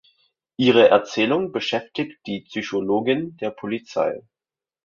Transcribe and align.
Ihre 0.57 0.87
Erzählung 0.89 1.51
beschäftigt 1.51 2.25
die 2.25 2.41
Psychologin 2.41 3.37
der 3.37 3.51
Polizei. 3.51 4.23